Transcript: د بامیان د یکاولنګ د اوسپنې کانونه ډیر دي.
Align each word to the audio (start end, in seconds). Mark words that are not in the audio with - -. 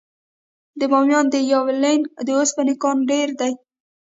د 0.79 0.81
بامیان 0.91 1.25
د 1.29 1.35
یکاولنګ 1.49 2.03
د 2.27 2.29
اوسپنې 2.39 2.73
کانونه 2.81 3.07
ډیر 3.11 3.27
دي. 3.39 3.51